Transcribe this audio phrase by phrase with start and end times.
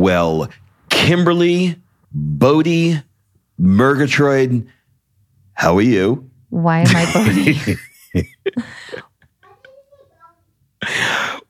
[0.00, 0.48] Well,
[0.88, 1.76] Kimberly,
[2.10, 3.02] Bodie,
[3.58, 4.66] Murgatroyd,
[5.52, 6.30] how are you?
[6.48, 7.76] Why am I Bodie?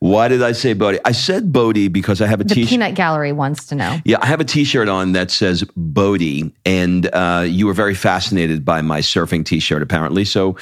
[0.00, 0.98] Why did I say Bodie?
[1.04, 2.70] I said Bodie because I have a the t-shirt.
[2.70, 4.00] peanut gallery wants to know.
[4.04, 8.64] Yeah, I have a T-shirt on that says Bodie, and uh, you were very fascinated
[8.64, 10.24] by my surfing T-shirt, apparently.
[10.24, 10.56] So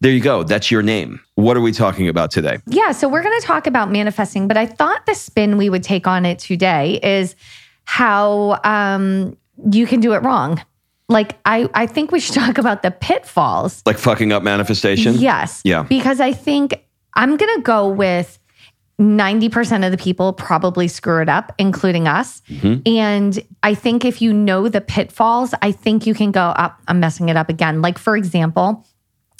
[0.00, 0.42] there you go.
[0.42, 1.20] That's your name.
[1.34, 2.58] What are we talking about today?
[2.66, 5.82] Yeah, so we're going to talk about manifesting, but I thought the spin we would
[5.82, 7.36] take on it today is
[7.84, 9.36] how um,
[9.70, 10.62] you can do it wrong.
[11.08, 13.82] Like I, I think we should talk about the pitfalls.
[13.84, 15.14] Like fucking up manifestation?
[15.14, 15.60] Yes.
[15.64, 15.82] Yeah.
[15.82, 16.84] Because I think
[17.14, 18.38] I'm going to go with
[19.00, 22.42] 90% of the people probably screw it up, including us.
[22.48, 22.86] Mm-hmm.
[22.86, 27.00] And I think if you know the pitfalls, I think you can go up, I'm
[27.00, 27.80] messing it up again.
[27.80, 28.86] Like, for example,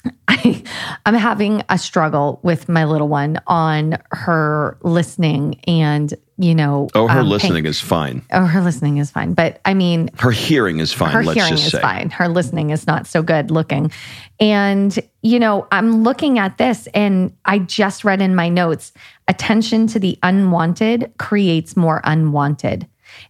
[0.28, 0.62] I,
[1.04, 7.06] I'm having a struggle with my little one on her listening and, you know, Oh,
[7.08, 8.22] her um, listening paying- is fine.
[8.32, 9.34] oh, her listening is fine.
[9.34, 11.10] But I mean, Her hearing is fine.
[11.12, 11.80] her let's hearing just is say.
[11.80, 12.10] fine.
[12.10, 13.90] Her listening is not so good looking.
[14.38, 18.92] And, you know, I'm looking at this and I just read in my notes
[19.28, 22.86] attention to the unwanted creates more unwanted.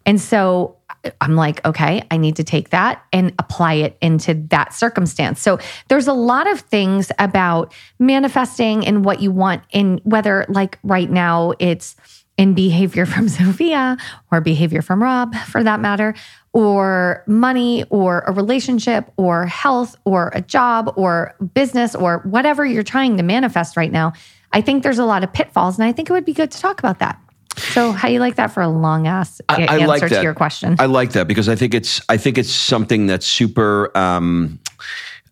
[0.07, 0.77] And so
[1.21, 5.41] I'm like, okay, I need to take that and apply it into that circumstance.
[5.41, 10.79] So there's a lot of things about manifesting and what you want in whether like
[10.83, 11.97] right now it's
[12.37, 13.97] in behavior from Sophia
[14.31, 16.15] or behavior from Rob for that matter,
[16.53, 22.83] or money or a relationship or health or a job or business or whatever you're
[22.83, 24.13] trying to manifest right now.
[24.53, 26.59] I think there's a lot of pitfalls and I think it would be good to
[26.59, 27.21] talk about that.
[27.57, 30.35] So how you like that for a long ass I- I answer like to your
[30.35, 30.77] question?
[30.79, 34.59] I like that because I think it's I think it's something that's super um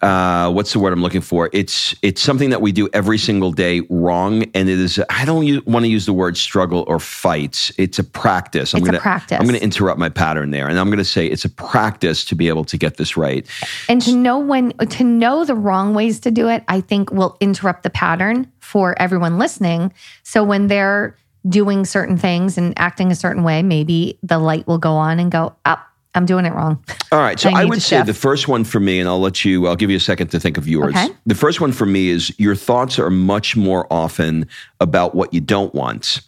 [0.00, 1.50] uh what's the word I'm looking for?
[1.52, 5.66] It's it's something that we do every single day wrong and it is I don't
[5.66, 7.72] want to use the word struggle or fight.
[7.78, 8.74] It's a practice.
[8.74, 9.38] I'm It's a gonna practice.
[9.40, 12.24] I'm going to interrupt my pattern there and I'm going to say it's a practice
[12.26, 13.44] to be able to get this right.
[13.88, 17.36] and to know when to know the wrong ways to do it i think will
[17.40, 19.92] interrupt the pattern for everyone listening
[20.22, 21.16] so when they're
[21.48, 25.30] doing certain things and acting a certain way maybe the light will go on and
[25.30, 26.82] go up i'm doing it wrong
[27.12, 27.38] All right.
[27.38, 28.06] So I I, would say shift.
[28.06, 30.40] the first one for me, and I'll let you, I'll give you a second to
[30.40, 30.94] think of yours.
[30.94, 31.08] Okay.
[31.26, 34.46] The first one for me is your thoughts are much more often
[34.80, 36.20] about what you don't want.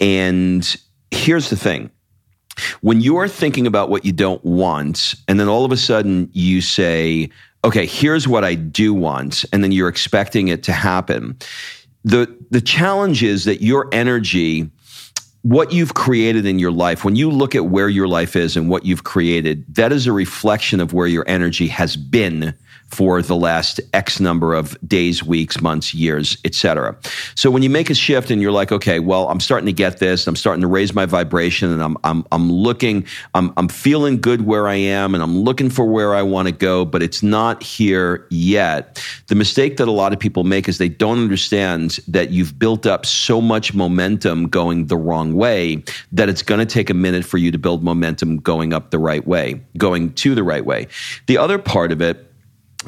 [0.00, 0.76] And
[1.10, 1.90] here's the thing
[2.80, 6.60] when you're thinking about what you don't want, and then all of a sudden you
[6.60, 7.30] say,
[7.64, 11.36] okay, here's what I do want, and then you're expecting it to happen.
[12.06, 14.70] The, the challenge is that your energy,
[15.42, 18.68] what you've created in your life, when you look at where your life is and
[18.68, 22.54] what you've created, that is a reflection of where your energy has been
[22.88, 26.96] for the last X number of days, weeks, months, years, etc.
[27.34, 29.98] So when you make a shift and you're like, okay, well, I'm starting to get
[29.98, 34.20] this, I'm starting to raise my vibration, and I'm I'm I'm looking, I'm I'm feeling
[34.20, 37.22] good where I am, and I'm looking for where I want to go, but it's
[37.22, 39.02] not here yet.
[39.26, 42.86] The mistake that a lot of people make is they don't understand that you've built
[42.86, 47.24] up so much momentum going the wrong way that it's going to take a minute
[47.24, 50.86] for you to build momentum going up the right way, going to the right way.
[51.26, 52.25] The other part of it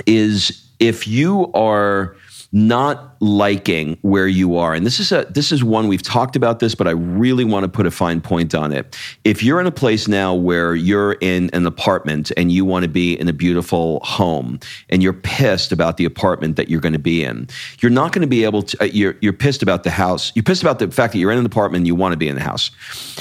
[0.07, 2.17] is if you are
[2.51, 6.61] not liking where you are and this is a this is one we've talked about
[6.61, 8.97] this but I really want to put a fine point on it.
[9.25, 12.89] If you're in a place now where you're in an apartment and you want to
[12.89, 16.99] be in a beautiful home and you're pissed about the apartment that you're going to
[16.99, 17.49] be in,
[17.81, 20.33] you're not going to be able to uh, you're you're pissed about the house.
[20.35, 22.29] You're pissed about the fact that you're in an apartment and you want to be
[22.29, 22.71] in the house.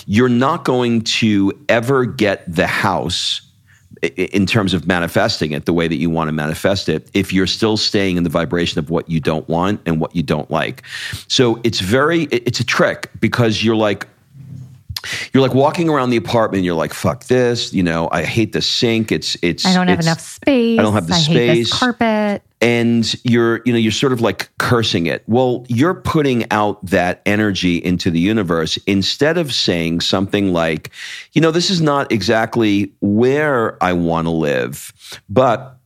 [0.06, 3.42] You're not going to ever get the house
[4.02, 7.48] in terms of manifesting it the way that you want to manifest it if you're
[7.48, 10.84] still staying in the vibration of what you don't want and what you don't like
[11.28, 14.08] so it's very it's a trick because you're like
[15.34, 18.54] you're like walking around the apartment and you're like fuck this you know i hate
[18.54, 20.80] the sink it's it's I don't have it's- enough space.
[20.80, 21.36] I don't have the I space.
[21.36, 22.42] hate this carpet.
[22.62, 25.24] And you're you know you're sort of like cursing it.
[25.28, 30.92] Well you're putting out that energy into the universe instead of saying something like
[31.34, 34.94] you know this is not exactly where i want to live
[35.30, 35.77] but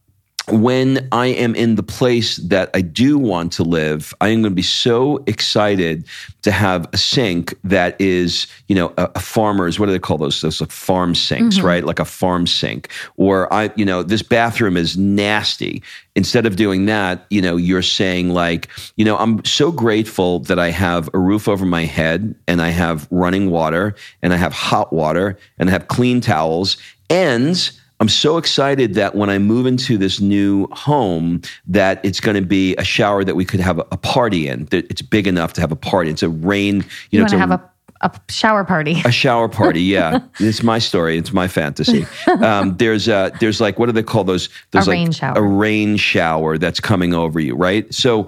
[0.49, 4.51] when I am in the place that I do want to live, I am going
[4.51, 6.05] to be so excited
[6.41, 10.17] to have a sink that is, you know, a, a farmer's, what do they call
[10.17, 10.41] those?
[10.41, 11.67] Those like farm sinks, mm-hmm.
[11.67, 11.83] right?
[11.83, 12.89] Like a farm sink.
[13.17, 15.83] Or I, you know, this bathroom is nasty.
[16.15, 20.57] Instead of doing that, you know, you're saying like, you know, I'm so grateful that
[20.57, 24.53] I have a roof over my head and I have running water and I have
[24.53, 26.77] hot water and I have clean towels
[27.09, 27.71] and
[28.01, 32.41] I'm so excited that when I move into this new home, that it's going to
[32.41, 34.65] be a shower that we could have a, a party in.
[34.65, 36.09] That it's big enough to have a party.
[36.09, 36.77] It's a rain.
[36.77, 37.71] You, You, know, it's to a, have a,
[38.01, 38.99] a shower party.
[39.05, 39.83] a shower party.
[39.83, 41.15] Yeah, it's my story.
[41.19, 42.07] It's my fantasy.
[42.27, 44.49] Um, there's uh, there's like what do they call those?
[44.71, 45.37] There's A like rain shower.
[45.37, 47.93] A rain shower that's coming over you, right?
[47.93, 48.27] So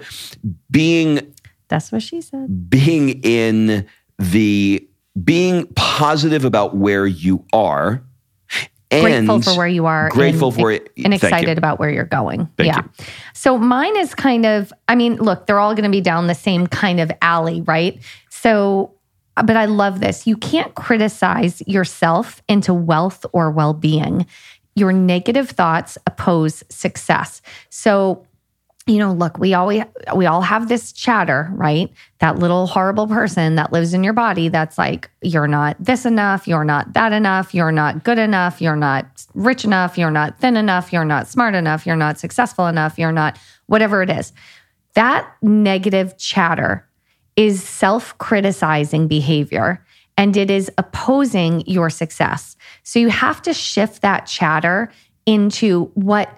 [0.70, 1.34] being
[1.68, 2.70] That's what she said.
[2.70, 3.88] being in
[4.20, 4.88] the
[5.24, 8.04] being positive about where you are.
[9.01, 10.10] Grateful for where you are.
[10.10, 10.92] Grateful and, for it.
[11.04, 12.48] And excited about where you're going.
[12.57, 12.84] Thank yeah.
[12.84, 13.06] you.
[13.34, 16.36] So mine is kind of, I mean, look, they're all going to be down the
[16.36, 18.00] same kind of alley, right?
[18.30, 18.94] So,
[19.36, 20.28] but I love this.
[20.28, 24.28] You can't criticize yourself into wealth or well being.
[24.75, 27.42] Your negative thoughts oppose success.
[27.69, 28.25] So,
[28.86, 29.84] you know, look, we always
[30.14, 31.90] we all have this chatter, right?
[32.20, 36.48] That little horrible person that lives in your body that's like, you're not this enough,
[36.48, 40.58] you're not that enough, you're not good enough, you're not rich enough, you're not thin
[40.58, 44.34] enough, you're not smart enough, you're not successful enough, you're not whatever it is.
[44.96, 46.86] That negative chatter
[47.38, 49.84] is self-criticizing behavior
[50.18, 52.58] and it is opposing your success.
[52.84, 54.92] So you have to shift that chatter
[55.26, 56.30] into what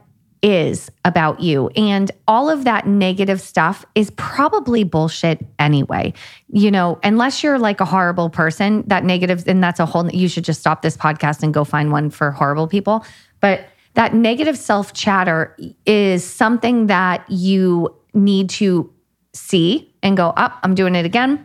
[0.46, 1.70] is about you.
[1.70, 6.14] And all of that negative stuff is probably bullshit anyway.
[6.50, 10.28] You know, unless you're like a horrible person, that negative, and that's a whole, you
[10.28, 13.04] should just stop this podcast and go find one for horrible people.
[13.40, 13.66] But
[13.96, 15.58] that negative self chatter
[15.88, 18.94] is something that you need to
[19.34, 21.44] see and go, up, I'm doing it again.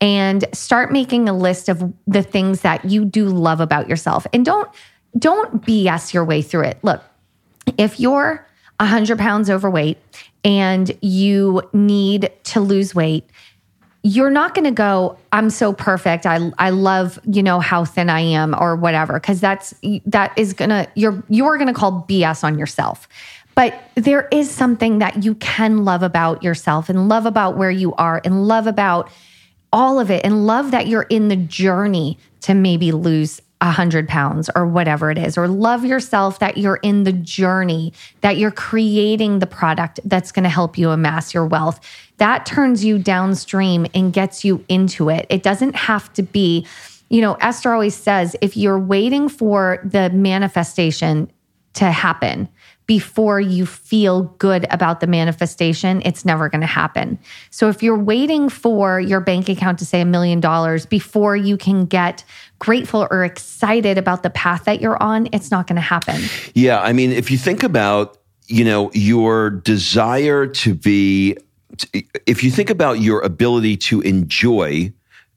[0.00, 4.26] And start making a list of the things that you do love about yourself.
[4.32, 4.70] And don't,
[5.18, 6.78] don't BS your way through it.
[6.82, 7.02] Look,
[7.78, 8.46] if you're
[8.78, 9.98] 100 pounds overweight
[10.44, 13.24] and you need to lose weight,
[14.02, 16.24] you're not going to go, I'm so perfect.
[16.24, 19.74] I I love, you know, how thin I am or whatever cuz that's
[20.06, 23.08] that is going to you're you're going to call BS on yourself.
[23.54, 27.92] But there is something that you can love about yourself and love about where you
[27.94, 29.10] are and love about
[29.72, 34.08] all of it and love that you're in the journey to maybe lose a hundred
[34.08, 38.50] pounds or whatever it is, or love yourself that you're in the journey, that you're
[38.50, 41.78] creating the product that's going to help you amass your wealth.
[42.16, 45.26] That turns you downstream and gets you into it.
[45.28, 46.66] It doesn't have to be,
[47.10, 51.30] you know, Esther always says if you're waiting for the manifestation
[51.74, 52.48] to happen,
[52.90, 57.16] before you feel good about the manifestation, it's never going to happen.
[57.50, 61.56] So if you're waiting for your bank account to say a million dollars before you
[61.56, 62.24] can get
[62.58, 66.20] grateful or excited about the path that you're on, it's not going to happen.
[66.54, 68.18] Yeah, I mean, if you think about,
[68.48, 71.36] you know, your desire to be,
[72.26, 74.92] if you think about your ability to enjoy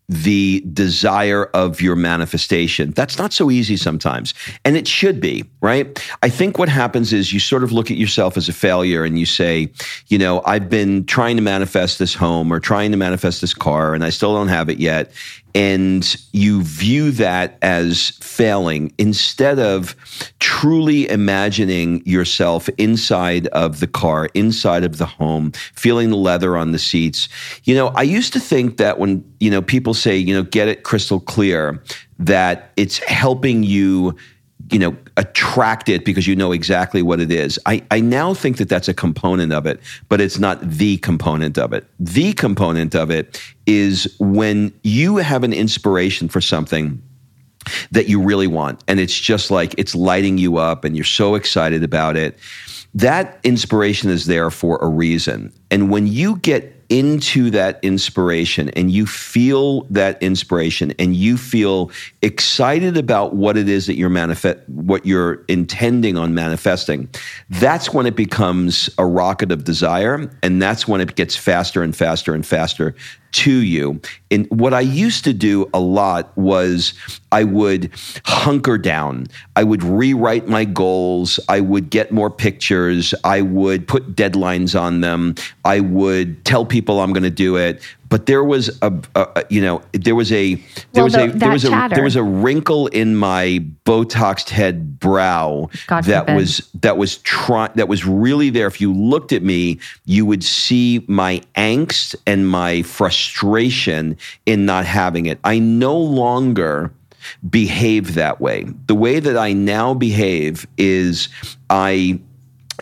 [0.10, 2.92] the desire of your manifestation.
[2.92, 4.34] That's not so easy sometimes.
[4.66, 6.04] And it should be, right?
[6.22, 9.18] I think what happens is you sort of look at yourself as a failure and
[9.18, 9.72] you say,
[10.08, 13.94] you know, I've been trying to manifest this home or trying to manifest this car
[13.94, 15.12] and I still don't have it yet
[15.56, 19.96] and you view that as failing instead of
[20.40, 26.72] truly imagining yourself inside of the car, inside of the home, feeling the leather on
[26.72, 27.30] the seats.
[27.64, 30.68] You know, I used to think that when, you know, people say, you know, get
[30.68, 31.84] it crystal clear,
[32.20, 34.16] that it's helping you
[34.74, 37.60] you know, attract it because you know exactly what it is.
[37.68, 41.60] I, I now think that that's a component of it, but it's not the component
[41.60, 41.86] of it.
[42.00, 47.02] The component of it is when you have an inspiration for something
[47.92, 51.36] that you really want, and it's just like it's lighting you up and you're so
[51.36, 52.38] excited about it.
[52.96, 55.54] That inspiration is there for a reason.
[55.70, 61.92] And when you get into that inspiration and you feel that inspiration and you feel
[62.22, 67.10] excited about what it is that you're manifest what you're intending on manifesting
[67.50, 71.96] that's when it becomes a rocket of desire and that's when it gets faster and
[71.96, 72.96] faster and faster
[73.34, 74.00] to you.
[74.32, 76.94] And what I used to do a lot was
[77.32, 77.92] I would
[78.26, 79.28] hunker down.
[79.56, 81.40] I would rewrite my goals.
[81.50, 83.14] I would get more pictures.
[83.24, 85.36] I would put deadlines on them.
[85.66, 87.82] I would tell people I'm going to do it
[88.14, 91.28] but there was a, a, you know there was a there well, was the, a
[91.30, 91.94] there was chatter.
[91.94, 96.36] a there was a wrinkle in my botoxed head brow God that forbid.
[96.36, 100.44] was that was try, that was really there if you looked at me you would
[100.44, 104.16] see my angst and my frustration
[104.46, 106.94] in not having it i no longer
[107.50, 111.30] behave that way the way that i now behave is
[111.72, 112.20] i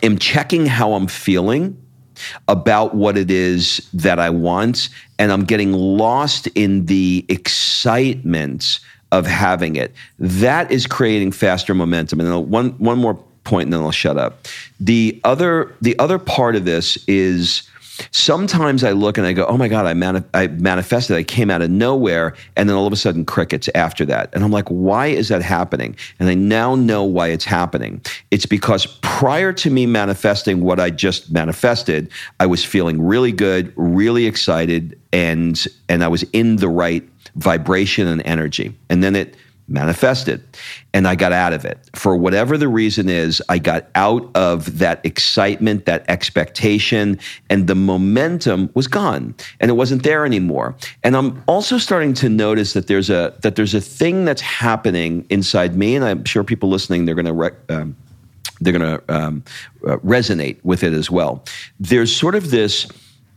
[0.02, 1.81] am checking how i'm feeling
[2.48, 4.88] about what it is that I want,
[5.18, 9.92] and I'm getting lost in the excitement of having it.
[10.18, 12.20] That is creating faster momentum.
[12.20, 13.14] And one one more
[13.44, 14.46] point, and then I'll shut up.
[14.80, 17.68] The other the other part of this is
[18.10, 21.16] Sometimes I look and I go, oh my God, I, I manifested.
[21.16, 22.34] I came out of nowhere.
[22.56, 24.30] And then all of a sudden, crickets after that.
[24.34, 25.96] And I'm like, why is that happening?
[26.18, 28.00] And I now know why it's happening.
[28.30, 33.72] It's because prior to me manifesting what I just manifested, I was feeling really good,
[33.76, 38.74] really excited, and, and I was in the right vibration and energy.
[38.88, 39.36] And then it
[39.72, 40.42] manifested
[40.94, 41.78] and I got out of it.
[41.94, 47.74] For whatever the reason is, I got out of that excitement, that expectation, and the
[47.74, 50.76] momentum was gone and it wasn't there anymore.
[51.02, 55.26] And I'm also starting to notice that there's a that there's a thing that's happening
[55.30, 57.96] inside me and I'm sure people listening they're going to rec- um,
[58.60, 59.42] they're going to um,
[59.86, 61.44] uh, resonate with it as well.
[61.80, 62.86] There's sort of this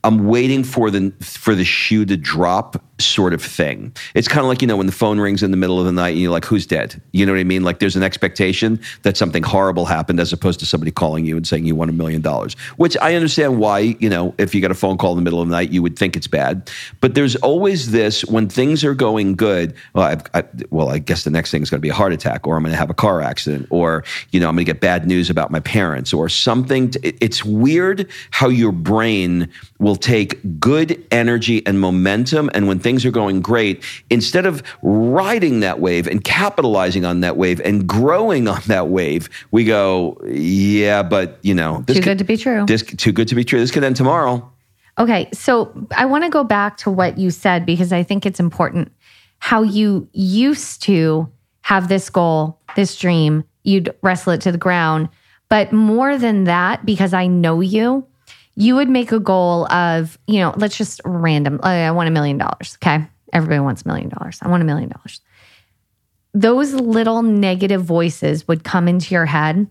[0.06, 3.94] I'm waiting for the for the shoe to drop sort of thing.
[4.14, 5.92] It's kind of like, you know, when the phone rings in the middle of the
[5.92, 7.02] night and you're like, who's dead?
[7.12, 7.64] You know what I mean?
[7.64, 11.46] Like there's an expectation that something horrible happened as opposed to somebody calling you and
[11.46, 14.72] saying you won a million dollars, which I understand why, you know, if you get
[14.72, 16.70] a phone call in the middle of the night, you would think it's bad.
[17.02, 19.74] But there's always this when things are going good.
[19.94, 22.48] Well, I, well, I guess the next thing is going to be a heart attack
[22.48, 24.80] or I'm going to have a car accident or, you know, I'm going to get
[24.80, 26.92] bad news about my parents or something.
[26.92, 33.06] To, it's weird how your brain will take good energy and momentum and when things
[33.06, 38.48] are going great, instead of riding that wave and capitalizing on that wave and growing
[38.56, 42.38] on that wave, we go, yeah, but you know, this too could, good to be
[42.38, 42.66] true.
[42.66, 43.60] This too good to be true.
[43.60, 44.52] This could end tomorrow.
[44.98, 48.40] Okay, so I want to go back to what you said because I think it's
[48.40, 48.92] important.
[49.40, 51.30] How you used to
[51.64, 55.10] have this goal, this dream, you'd wrestle it to the ground.
[55.50, 58.08] But more than that, because I know you,
[58.56, 62.12] you would make a goal of, you know, let's just random, uh, I want a
[62.12, 62.78] million dollars.
[62.82, 63.06] Okay.
[63.34, 64.40] Everybody wants a million dollars.
[64.42, 65.22] I want a million dollars.
[66.34, 69.68] Those little negative voices would come into your head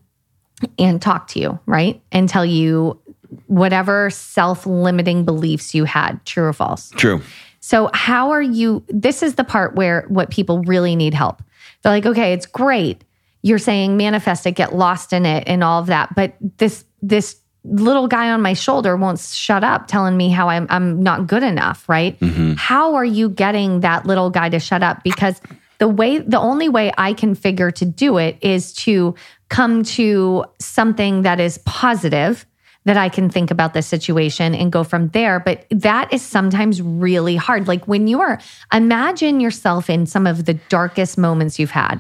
[0.78, 2.02] and talk to you, right?
[2.12, 3.00] And tell you
[3.46, 6.90] whatever self limiting beliefs you had, true or false.
[6.90, 7.22] True.
[7.60, 8.84] So, how are you?
[8.88, 11.42] This is the part where what people really need help.
[11.82, 13.04] They're like, okay, it's great.
[13.42, 16.14] You're saying manifest it, get lost in it, and all of that.
[16.14, 20.66] But this, this little guy on my shoulder won't shut up telling me how I'm
[20.71, 22.18] I'm not good enough, right?
[22.21, 22.54] Mm-hmm.
[22.54, 25.40] How are you getting that little guy to shut up because
[25.78, 29.14] the way the only way I can figure to do it is to
[29.49, 32.47] come to something that is positive
[32.85, 35.40] that I can think about the situation and go from there.
[35.40, 37.66] But that is sometimes really hard.
[37.66, 38.38] Like when you are,
[38.73, 41.99] imagine yourself in some of the darkest moments you've had.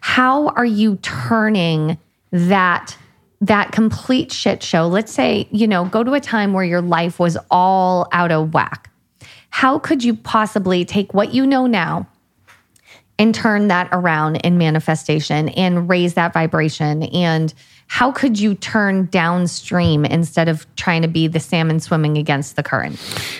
[0.00, 1.98] How are you turning
[2.30, 2.96] that
[3.42, 7.18] that complete shit show, let's say, you know, go to a time where your life
[7.18, 8.88] was all out of whack.
[9.50, 12.06] how could you possibly take what you know now
[13.18, 17.52] and turn that around in manifestation and raise that vibration and
[17.92, 22.62] how could you turn downstream instead of trying to be the salmon swimming against the
[22.62, 22.94] current?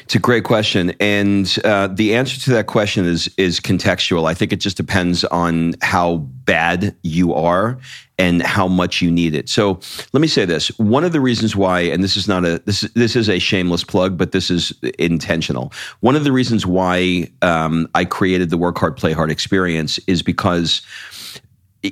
[0.04, 4.28] It's a great question, and uh, the answer to that question is is contextual.
[4.28, 7.78] I think it just depends on how bad you are
[8.18, 9.48] and how much you need it.
[9.48, 9.80] So
[10.12, 12.82] let me say this: one of the reasons why, and this is not a this
[12.94, 15.72] this is a shameless plug, but this is intentional.
[16.00, 20.20] One of the reasons why um, I created the Work Hard Play Hard experience is
[20.20, 20.82] because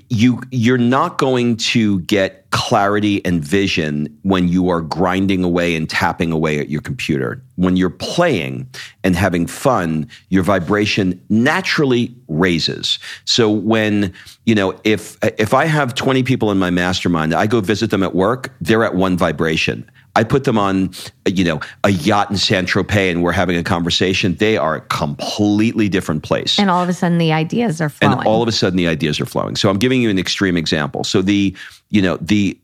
[0.08, 5.90] you you're not going to get clarity and vision when you are grinding away and
[5.90, 7.42] tapping away at your computer.
[7.56, 8.68] When you're playing
[9.02, 12.98] and having fun your vibration naturally raises.
[13.24, 14.12] So when
[14.46, 18.02] you know if if i have 20 people in my mastermind i go visit them
[18.02, 20.90] at work they're at one vibration I put them on,
[21.26, 24.34] you know, a yacht in Saint-Tropez and we're having a conversation.
[24.34, 26.58] They are a completely different place.
[26.58, 28.18] And all of a sudden the ideas are flowing.
[28.18, 29.56] And all of a sudden the ideas are flowing.
[29.56, 31.04] So I'm giving you an extreme example.
[31.04, 31.56] So the,
[31.90, 32.58] you know, the,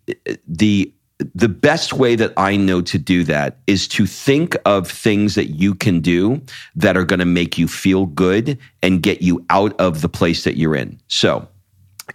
[0.46, 0.92] the,
[1.34, 5.46] the best way that I know to do that is to think of things that
[5.46, 6.42] you can do
[6.74, 10.44] that are going to make you feel good and get you out of the place
[10.44, 11.00] that you're in.
[11.08, 11.48] So,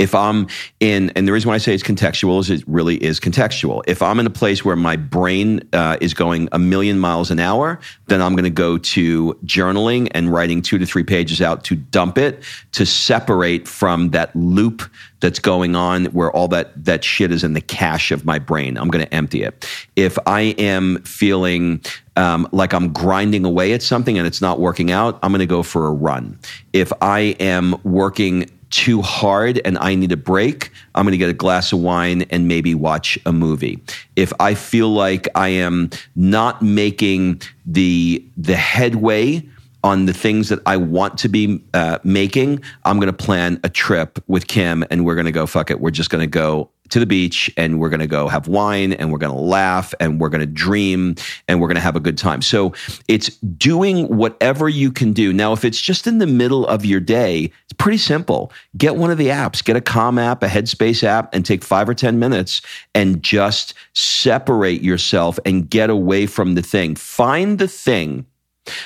[0.01, 0.48] if I'm
[0.79, 3.84] in, and the reason why I say it's contextual is it really is contextual.
[3.86, 7.39] If I'm in a place where my brain uh, is going a million miles an
[7.39, 11.63] hour, then I'm going to go to journaling and writing two to three pages out
[11.65, 14.81] to dump it, to separate from that loop
[15.20, 18.79] that's going on where all that, that shit is in the cache of my brain.
[18.79, 19.67] I'm going to empty it.
[19.96, 21.79] If I am feeling
[22.15, 25.46] um, like I'm grinding away at something and it's not working out, I'm going to
[25.46, 26.39] go for a run.
[26.74, 31.30] If I am working too hard and I need a break, I'm going to get
[31.30, 33.80] a glass of wine and maybe watch a movie.
[34.16, 39.46] If I feel like I am not making the the headway
[39.84, 43.70] on the things that I want to be uh, making, I'm going to plan a
[43.70, 45.80] trip with Kim and we're going to go fuck it.
[45.80, 48.93] We're just going to go to the beach and we're going to go have wine
[48.93, 51.15] and we're going to laugh and we're going to dream
[51.48, 52.41] and we're going to have a good time.
[52.41, 52.74] So
[53.07, 55.33] it's doing whatever you can do.
[55.33, 58.51] Now, if it's just in the middle of your day, it's pretty simple.
[58.77, 61.89] Get one of the apps, get a Calm app, a Headspace app, and take five
[61.89, 62.62] or 10 minutes
[62.93, 66.96] and just separate yourself and get away from the thing.
[66.96, 68.25] Find the thing,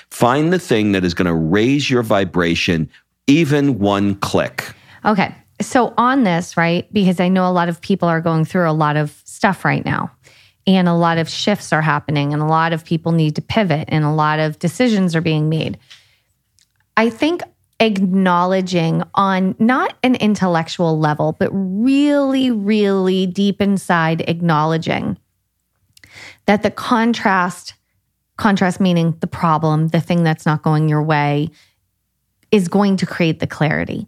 [0.10, 2.90] find the thing that is going to raise your vibration
[3.28, 4.72] even one click.
[5.04, 5.34] Okay
[5.66, 6.92] so on this, right?
[6.94, 9.84] Because I know a lot of people are going through a lot of stuff right
[9.84, 10.12] now.
[10.68, 13.86] And a lot of shifts are happening, and a lot of people need to pivot,
[13.90, 15.78] and a lot of decisions are being made.
[16.98, 17.44] I think
[17.80, 25.20] acknowledging on not an intellectual level, but really, really deep inside, acknowledging
[26.46, 27.76] that the contrast,
[28.38, 31.50] contrast meaning the problem, the thing that's not going your way,
[32.52, 34.08] is going to create the clarity.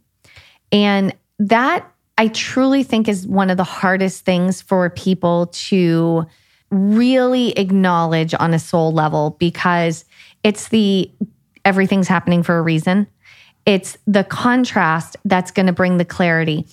[0.72, 6.26] And that I truly think is one of the hardest things for people to
[6.72, 10.04] really acknowledge on a soul level because
[10.44, 11.10] it's the
[11.64, 13.08] everything's happening for a reason.
[13.66, 16.66] It's the contrast that's going to bring the clarity.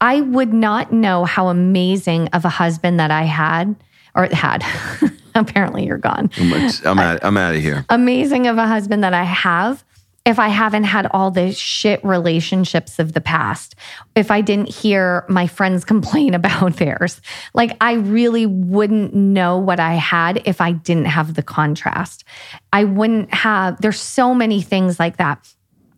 [0.00, 3.76] I would not know how amazing of a husband that I had
[4.14, 4.64] or had.
[5.34, 6.30] Apparently, you're gone.
[6.36, 6.52] I'm,
[6.84, 7.86] I'm, out, I'm out of here.
[7.88, 9.84] Amazing of a husband that I have
[10.30, 13.74] if I haven't had all the shit relationships of the past,
[14.14, 17.20] if I didn't hear my friends complain about theirs,
[17.52, 22.24] like I really wouldn't know what I had if I didn't have the contrast.
[22.72, 25.52] I wouldn't have, there's so many things like that.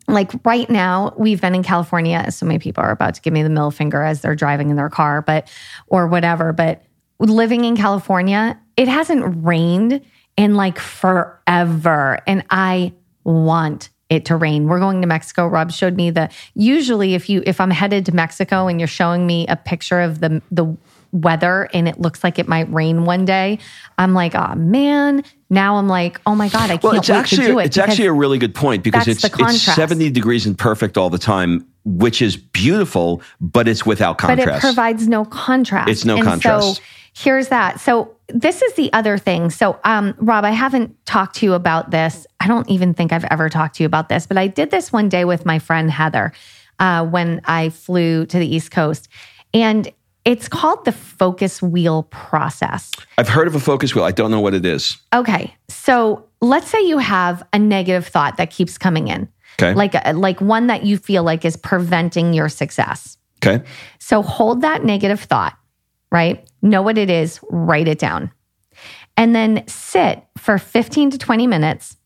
[0.09, 2.31] Like right now, we've been in California.
[2.33, 4.77] So many people are about to give me the middle finger as they're driving in
[4.77, 5.49] their car, but,
[5.87, 6.53] or whatever.
[6.53, 6.83] But
[7.21, 10.01] living in California, it hasn't rained
[10.37, 12.19] in like forever.
[12.27, 14.69] And I want it to rain.
[14.69, 15.47] We're going to Mexico.
[15.47, 19.27] Rob showed me the usually if you if I'm headed to Mexico and you're showing
[19.27, 20.77] me a picture of the the
[21.13, 23.59] weather and it looks like it might rain one day,
[23.97, 25.25] I'm like, oh man.
[25.49, 27.67] Now I'm like, oh my god, I can't well, it's wait actually, to do it.
[27.67, 31.19] It's actually a really good point because it's it's 70 degrees and perfect all the
[31.19, 34.47] time, which is beautiful, but it's without contrast.
[34.47, 35.91] But it provides no contrast.
[35.91, 36.77] It's no and contrast.
[36.77, 36.83] So
[37.15, 37.81] here's that.
[37.81, 39.51] So this is the other thing.
[39.51, 42.27] So, um, Rob, I haven't talked to you about this.
[42.41, 44.93] I don't even think I've ever talked to you about this, but I did this
[44.93, 46.33] one day with my friend Heather
[46.79, 49.09] uh, when I flew to the East Coast.
[49.53, 49.93] And
[50.25, 52.91] it's called the focus wheel process.
[53.19, 54.05] I've heard of a focus wheel.
[54.05, 54.97] I don't know what it is.
[55.13, 55.55] Okay.
[55.69, 59.29] So let's say you have a negative thought that keeps coming in.
[59.61, 59.75] Okay.
[59.75, 63.19] Like, a, like one that you feel like is preventing your success.
[63.45, 63.65] Okay.
[63.99, 65.59] So hold that negative thought
[66.13, 66.49] right?
[66.61, 68.31] Know what it is, write it down.
[69.17, 71.97] And then sit for 15 to 20 minutes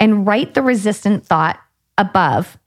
[0.00, 1.60] and write the resistant thought
[1.96, 2.58] above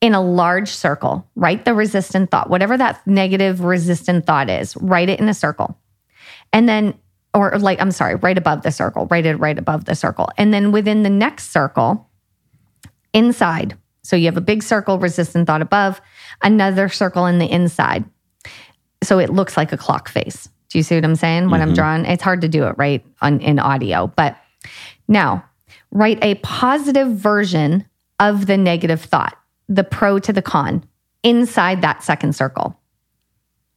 [0.00, 1.26] in a large circle.
[1.34, 5.76] Write the resistant thought, whatever that negative resistant thought is, write it in a circle.
[6.52, 6.94] And then,
[7.34, 10.28] or like, I'm sorry, right above the circle, write it right above the circle.
[10.36, 12.08] And then within the next circle,
[13.12, 16.00] inside, so you have a big circle, resistant thought above,
[16.42, 18.04] another circle in the inside.
[19.02, 20.48] So it looks like a clock face.
[20.68, 21.50] Do you see what I'm saying?
[21.50, 24.08] When I'm drawing, it's hard to do it right on in audio.
[24.08, 24.36] But
[25.06, 25.44] now,
[25.90, 27.86] write a positive version
[28.20, 30.84] of the negative thought, the pro to the con,
[31.22, 32.78] inside that second circle.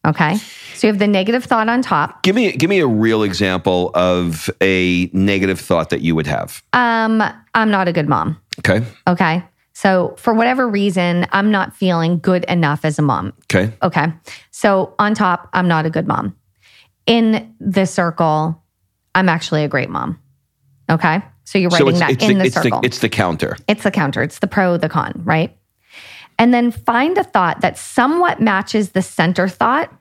[0.06, 0.38] Okay.
[0.74, 2.24] So you have the negative thought on top.
[2.24, 6.64] Give me give me a real example of a negative thought that you would have.
[6.74, 7.22] Um,
[7.54, 8.42] I'm not a good mom.
[8.60, 8.84] Okay.
[9.08, 9.44] Okay.
[9.82, 13.34] So for whatever reason, I'm not feeling good enough as a mom.
[13.46, 13.74] Okay.
[13.82, 14.14] Okay.
[14.52, 16.36] So on top, I'm not a good mom.
[17.08, 18.64] In the circle,
[19.16, 20.20] I'm actually a great mom.
[20.88, 21.24] Okay.
[21.46, 22.82] So you're writing that in the, it's circle.
[22.82, 23.58] The, it's the counter.
[23.68, 24.22] It's the counter.
[24.22, 25.58] It's the pro, the con, right?
[26.38, 29.92] And then find a thought that somewhat matches the center thought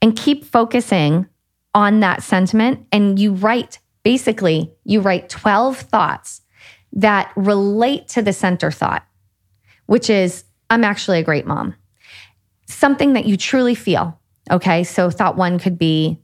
[0.00, 1.28] and keep focusing
[1.72, 2.84] on that sentiment.
[2.90, 6.41] And you write, basically, you write 12 thoughts
[6.92, 9.06] that relate to the center thought,
[9.86, 11.74] which is, I'm actually a great mom.
[12.66, 14.18] Something that you truly feel.
[14.50, 14.84] Okay.
[14.84, 16.18] So thought one could be,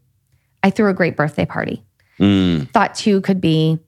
[0.62, 1.83] I threw a great birthday party.
[2.18, 2.70] Mm.
[2.70, 3.78] Thought two could be,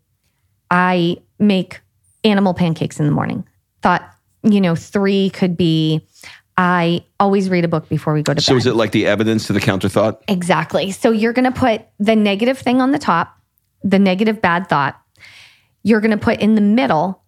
[0.71, 1.81] I make
[2.23, 3.45] animal pancakes in the morning.
[3.83, 4.09] Thought,
[4.43, 6.07] you know, three could be,
[6.57, 8.53] I always read a book before we go to So bed.
[8.53, 10.23] So is it like the evidence to the counter thought?
[10.29, 10.91] Exactly.
[10.91, 13.37] So you're going to put the negative thing on the top,
[13.83, 15.01] the negative bad thought.
[15.83, 17.23] You're going to put in the middle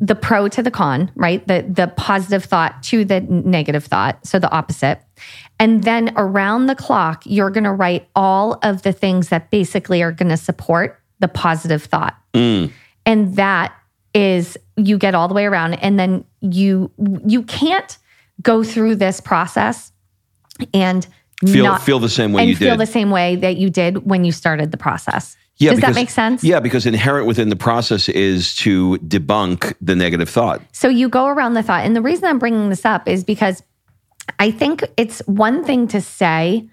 [0.00, 1.46] the pro to the con, right?
[1.46, 5.00] The the positive thought to the negative thought, so the opposite.
[5.60, 10.02] And then around the clock, you're going to write all of the things that basically
[10.02, 12.18] are going to support the positive thought.
[12.32, 12.72] Mm.
[13.06, 13.74] And that
[14.14, 16.90] is you get all the way around and then you
[17.26, 17.98] you can't
[18.42, 19.92] go through this process
[20.72, 21.06] and
[21.44, 22.80] Feel not feel the same way and you feel did.
[22.80, 25.36] the same way that you did when you started the process.
[25.56, 26.42] Yeah, Does because, that make sense?
[26.42, 30.60] Yeah, because inherent within the process is to debunk the negative thought.
[30.72, 31.84] So you go around the thought.
[31.84, 33.62] And the reason I'm bringing this up is because
[34.38, 36.68] I think it's one thing to say,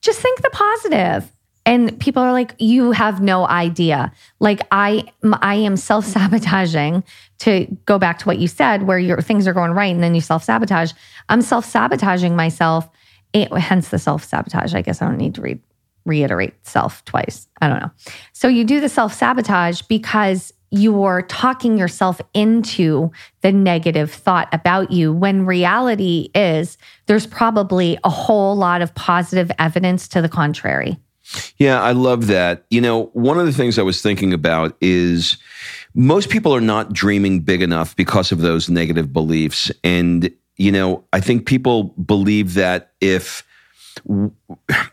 [0.00, 1.30] just think the positive.
[1.64, 4.12] And people are like, you have no idea.
[4.40, 5.04] Like I,
[5.40, 7.04] I am self sabotaging.
[7.40, 10.14] To go back to what you said, where your things are going right, and then
[10.14, 10.92] you self sabotage.
[11.28, 12.88] I'm self sabotaging myself.
[13.32, 14.74] It, hence the self sabotage.
[14.74, 15.60] I guess I don't need to re-
[16.04, 17.48] reiterate self twice.
[17.60, 17.90] I don't know.
[18.32, 23.10] So you do the self sabotage because you're talking yourself into
[23.42, 29.52] the negative thought about you when reality is there's probably a whole lot of positive
[29.58, 30.98] evidence to the contrary.
[31.58, 32.64] Yeah, I love that.
[32.70, 35.36] You know, one of the things I was thinking about is
[35.94, 39.70] most people are not dreaming big enough because of those negative beliefs.
[39.84, 43.44] And, you know, I think people believe that if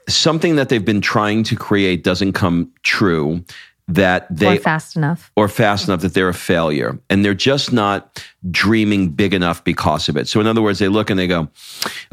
[0.08, 3.44] something that they've been trying to create doesn't come true,
[3.90, 5.32] that they or fast enough.
[5.36, 10.08] or fast enough that they're a failure and they're just not dreaming big enough because
[10.08, 10.28] of it.
[10.28, 11.50] So, in other words, they look and they go,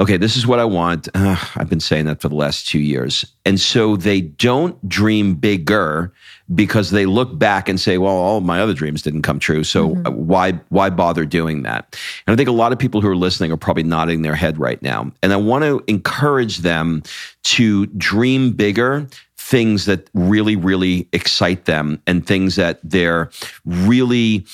[0.00, 1.08] okay, this is what I want.
[1.14, 3.26] Uh, I've been saying that for the last two years.
[3.44, 6.12] And so they don't dream bigger
[6.54, 9.64] because they look back and say, well, all my other dreams didn't come true.
[9.64, 11.98] So why, why bother doing that?
[12.26, 14.58] And I think a lot of people who are listening are probably nodding their head
[14.58, 15.10] right now.
[15.22, 17.02] And I want to encourage them
[17.44, 19.08] to dream bigger
[19.46, 23.30] things that really, really excite them and things that they're
[23.64, 24.44] really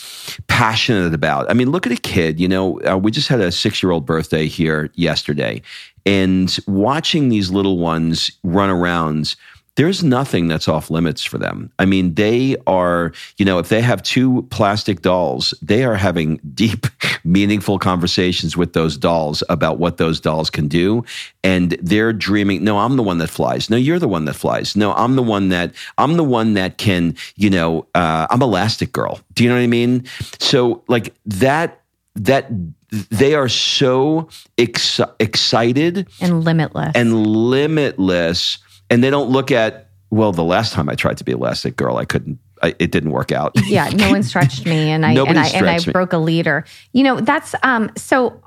[0.48, 1.50] passionate about.
[1.50, 3.90] I mean, look at a kid, you know, uh, we just had a six year
[3.90, 5.62] old birthday here yesterday,
[6.04, 9.34] and watching these little ones run around.
[9.76, 11.72] There's nothing that's off limits for them.
[11.78, 16.36] I mean, they are, you know, if they have two plastic dolls, they are having
[16.54, 16.86] deep,
[17.24, 21.04] meaningful conversations with those dolls about what those dolls can do.
[21.42, 23.70] And they're dreaming, no, I'm the one that flies.
[23.70, 24.76] No, you're the one that flies.
[24.76, 28.92] No, I'm the one that, I'm the one that can, you know, uh, I'm Elastic
[28.92, 29.20] Girl.
[29.32, 30.04] Do you know what I mean?
[30.38, 31.80] So, like that,
[32.14, 32.46] that
[32.90, 36.92] they are so ex- excited And limitless.
[36.94, 38.58] and limitless
[38.92, 41.76] and they don't look at well the last time i tried to be a elastic
[41.76, 45.14] girl i couldn't I, it didn't work out yeah, no one stretched me and I
[45.14, 45.92] and I and I me.
[45.92, 46.64] broke a leader.
[46.92, 48.40] You know, that's um so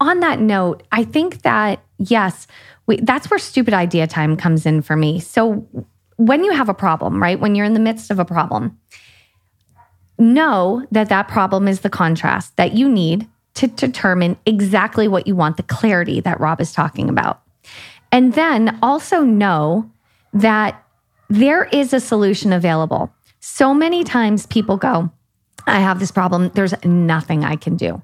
[0.00, 2.46] on that note, I think that yes,
[2.86, 5.20] we, that's where stupid idea time comes in for me.
[5.20, 5.66] So
[6.16, 7.38] when you have a problem, right?
[7.38, 8.78] When you're in the midst of a problem,
[10.18, 15.36] know that that problem is the contrast that you need to determine exactly what you
[15.36, 17.40] want, the clarity that Rob is talking about.
[18.14, 19.90] And then also know
[20.32, 20.80] that
[21.28, 23.12] there is a solution available.
[23.40, 25.10] So many times people go,
[25.66, 26.52] I have this problem.
[26.54, 28.00] There's nothing I can do.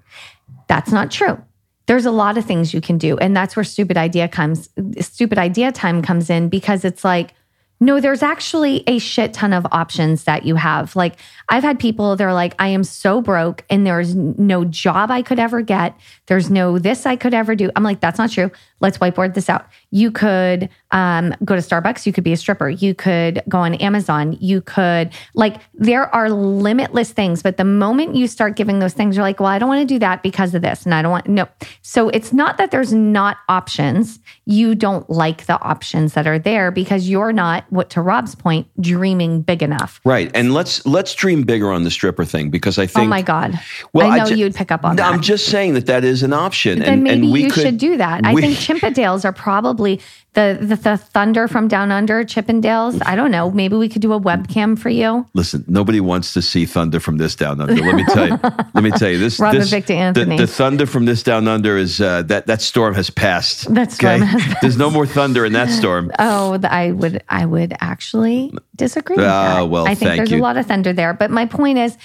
[0.66, 1.40] That's not true.
[1.86, 3.18] There's a lot of things you can do.
[3.18, 4.68] And that's where stupid idea comes,
[4.98, 7.32] stupid idea time comes in because it's like,
[7.80, 10.94] no, there's actually a shit ton of options that you have.
[10.94, 11.16] Like,
[11.48, 15.38] I've had people, they're like, I am so broke and there's no job I could
[15.38, 15.96] ever get.
[16.26, 17.70] There's no this I could ever do.
[17.74, 18.50] I'm like, that's not true.
[18.80, 19.66] Let's whiteboard this out.
[19.90, 22.06] You could um, go to Starbucks.
[22.06, 22.68] You could be a stripper.
[22.68, 24.36] You could go on Amazon.
[24.40, 27.42] You could, like, there are limitless things.
[27.42, 29.94] But the moment you start giving those things, you're like, well, I don't want to
[29.94, 30.84] do that because of this.
[30.84, 31.48] And I don't want, no.
[31.82, 34.18] So it's not that there's not options.
[34.46, 38.68] You don't like the options that are there because you're not, what to Rob's point,
[38.80, 40.00] dreaming big enough.
[40.04, 40.30] Right.
[40.34, 43.06] And let's, let's dream bigger on the stripper thing because I think.
[43.06, 43.58] Oh my God.
[43.92, 45.12] Well, I know I ju- you'd pick up on no, that.
[45.12, 46.80] I'm just saying that that is an option.
[46.80, 48.24] Then and, maybe and we you could, should do that.
[48.24, 50.00] I we- think Chippendales are probably
[50.34, 52.22] the, the the thunder from down under.
[52.22, 53.02] Chippendales.
[53.04, 53.50] I don't know.
[53.50, 55.26] Maybe we could do a webcam for you.
[55.34, 57.74] Listen, nobody wants to see thunder from this down under.
[57.74, 58.38] Let me tell you.
[58.74, 59.40] let me tell you this.
[59.40, 60.36] Robert this Victor Anthony.
[60.36, 63.72] the thunder from this down under is uh, that that storm has passed.
[63.74, 64.60] That storm has passed.
[64.60, 66.12] There's no more thunder in that storm.
[66.18, 69.68] Oh, I would I would actually disagree with that.
[69.68, 70.38] well, I think there's you.
[70.38, 71.12] a lot of thunder there.
[71.12, 71.96] But my point is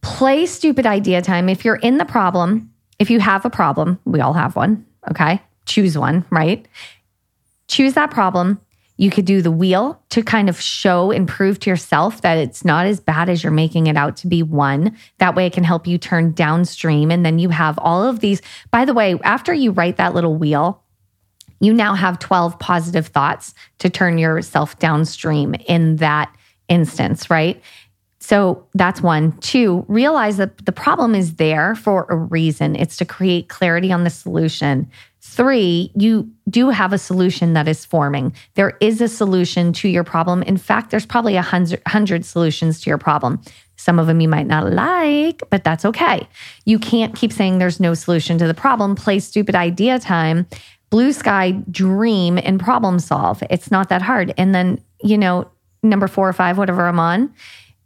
[0.00, 1.48] play stupid idea time.
[1.48, 5.42] If you're in the problem, if you have a problem, we all have one, okay?
[5.66, 6.66] Choose one, right?
[7.68, 8.60] Choose that problem.
[8.96, 12.64] You could do the wheel to kind of show and prove to yourself that it's
[12.64, 14.96] not as bad as you're making it out to be one.
[15.18, 17.12] That way it can help you turn downstream.
[17.12, 18.42] And then you have all of these.
[18.72, 20.82] By the way, after you write that little wheel,
[21.60, 26.34] you now have 12 positive thoughts to turn yourself downstream in that
[26.68, 27.62] instance, right?
[28.20, 29.32] So that's one.
[29.38, 32.76] Two, realize that the problem is there for a reason.
[32.76, 34.90] It's to create clarity on the solution.
[35.20, 38.32] Three, you do have a solution that is forming.
[38.54, 40.42] There is a solution to your problem.
[40.42, 43.40] In fact, there's probably a hundred, hundred solutions to your problem.
[43.76, 46.26] Some of them you might not like, but that's okay.
[46.64, 48.94] You can't keep saying there's no solution to the problem.
[48.94, 50.46] Play stupid idea time,
[50.90, 53.42] blue sky, dream, and problem solve.
[53.50, 54.34] It's not that hard.
[54.36, 55.48] And then, you know,
[55.82, 57.32] number four or five, whatever I'm on,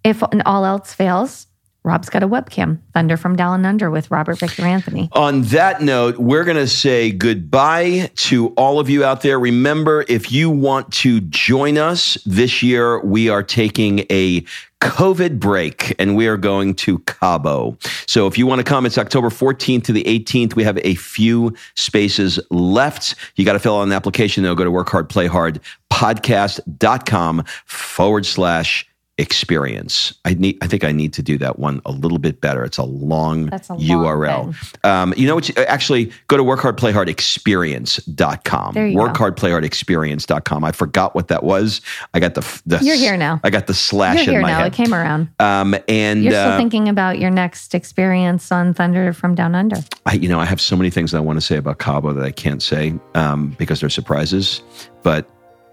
[0.04, 1.46] if all else fails,
[1.84, 2.78] Rob's got a webcam.
[2.94, 5.08] Thunder from Down Under with Robert Victor Anthony.
[5.12, 9.40] On that note, we're going to say goodbye to all of you out there.
[9.40, 14.42] Remember, if you want to join us this year, we are taking a
[14.80, 17.76] COVID break and we are going to Cabo.
[18.06, 20.54] So if you want to come, it's October 14th to the 18th.
[20.54, 23.14] We have a few spaces left.
[23.36, 24.54] You got to fill out an application though.
[24.54, 28.86] Go to workhardplayhardpodcast.com forward slash
[29.22, 30.12] experience.
[30.26, 32.62] I need I think I need to do that one a little bit better.
[32.64, 34.84] It's a long That's a long URL.
[34.84, 35.48] Um, you know what?
[35.48, 38.74] you- Actually, go to workhardplayhardexperience.com.
[38.74, 38.98] There you.
[38.98, 40.64] Workhardplayhardexperience.com.
[40.64, 41.80] I forgot what that was.
[42.12, 43.40] I got the, the You're here now.
[43.44, 44.58] I got the slash You're in my now.
[44.58, 44.66] head.
[44.68, 45.28] It came around.
[45.40, 49.76] Um, and You're still uh, thinking about your next experience on Thunder from Down Under.
[50.06, 52.24] I, you know, I have so many things I want to say about Cabo that
[52.24, 54.62] I can't say um, because they're surprises.
[55.02, 55.28] But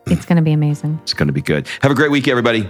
[0.08, 1.00] It's going to be amazing.
[1.04, 1.68] It's going to be good.
[1.82, 2.70] Have a great week, everybody.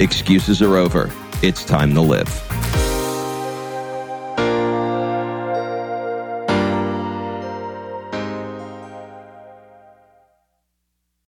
[0.00, 1.10] excuses are over.
[1.42, 2.28] It's time to live.